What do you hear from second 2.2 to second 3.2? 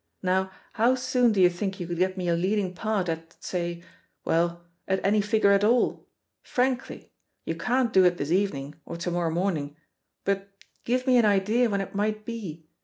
a lead ing part,